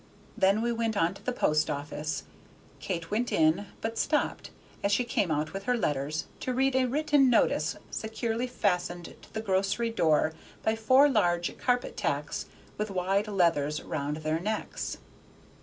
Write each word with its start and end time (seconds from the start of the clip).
Then 0.35 0.63
we 0.63 0.71
went 0.71 0.97
on 0.97 1.13
to 1.13 1.21
the 1.23 1.31
post 1.31 1.69
office. 1.69 2.23
Kate 2.79 3.11
went 3.11 3.31
in, 3.31 3.67
but 3.81 3.99
stopped, 3.99 4.49
as 4.81 4.91
she 4.91 5.03
came 5.03 5.29
out 5.29 5.53
with 5.53 5.67
our 5.69 5.77
letters, 5.77 6.25
to 6.39 6.55
read 6.55 6.75
a 6.75 6.85
written 6.87 7.29
notice 7.29 7.77
securely 7.91 8.47
fastened 8.47 9.15
to 9.21 9.31
the 9.31 9.41
grocery 9.41 9.91
door 9.91 10.33
by 10.63 10.75
four 10.75 11.07
large 11.07 11.55
carpet 11.59 11.95
tacks 11.97 12.47
with 12.79 12.89
wide 12.89 13.27
leathers 13.27 13.79
round 13.83 14.17
their 14.17 14.39
necks. 14.39 14.97